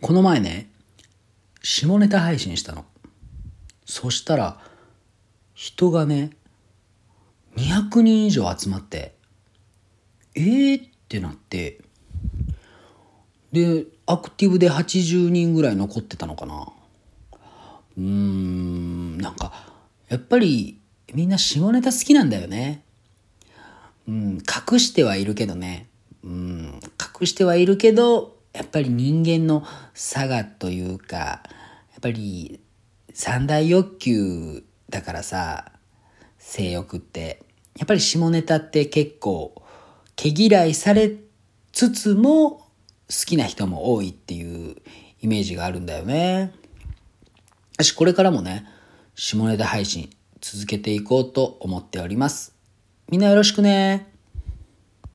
[0.00, 0.70] この前ね、
[1.62, 2.84] 下ネタ配信したの。
[3.84, 4.60] そしたら、
[5.54, 6.30] 人がね、
[7.56, 9.16] 200人以上集まって、
[10.36, 11.80] えーってなって、
[13.52, 16.68] で、アクティブで80人ぐらい残ってたのかな。
[17.96, 19.52] うーん、なんか、
[20.08, 20.80] やっぱり
[21.12, 22.84] みんな下ネタ好きなんだよね。
[24.06, 24.38] うん、
[24.70, 25.88] 隠してはいるけどね。
[26.22, 26.80] うん、
[27.20, 29.64] 隠してはいるけど、やっぱり人間の
[29.94, 31.42] 差がというか、や
[31.98, 32.58] っぱり
[33.14, 35.70] 三大欲求だからさ、
[36.38, 37.40] 性欲って。
[37.78, 39.62] やっぱり下ネタって結構
[40.16, 41.14] 毛嫌いされ
[41.70, 42.66] つつも好
[43.26, 44.74] きな人も多いっていう
[45.20, 46.52] イメージがあるんだよね。
[47.74, 48.66] 私これからもね、
[49.14, 52.56] 下ネタ配信続けていこうと思っております。
[53.08, 54.07] みんなよろしくね。